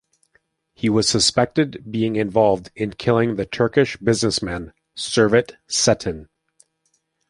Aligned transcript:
He 0.73 0.89
was 0.89 1.07
suspected 1.07 1.83
being 1.91 2.15
involved 2.15 2.71
in 2.75 2.93
killing 2.93 3.35
the 3.35 3.45
Turkish 3.45 3.97
businessman 3.97 4.73
Servet 4.97 5.57
Cetin. 5.67 6.25